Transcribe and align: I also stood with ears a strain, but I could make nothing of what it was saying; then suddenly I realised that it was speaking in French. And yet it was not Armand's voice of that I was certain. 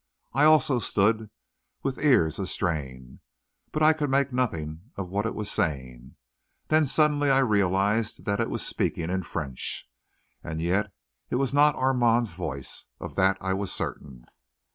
I 0.33 0.45
also 0.45 0.79
stood 0.79 1.29
with 1.83 2.03
ears 2.03 2.39
a 2.39 2.47
strain, 2.47 3.19
but 3.71 3.83
I 3.83 3.93
could 3.93 4.09
make 4.09 4.33
nothing 4.33 4.89
of 4.95 5.09
what 5.09 5.27
it 5.27 5.35
was 5.35 5.51
saying; 5.51 6.15
then 6.69 6.87
suddenly 6.87 7.29
I 7.29 7.37
realised 7.37 8.25
that 8.25 8.39
it 8.39 8.49
was 8.49 8.65
speaking 8.65 9.11
in 9.11 9.21
French. 9.21 9.87
And 10.43 10.59
yet 10.59 10.91
it 11.29 11.35
was 11.35 11.53
not 11.53 11.75
Armand's 11.75 12.33
voice 12.33 12.85
of 12.99 13.13
that 13.17 13.37
I 13.41 13.53
was 13.53 13.71
certain. 13.71 14.25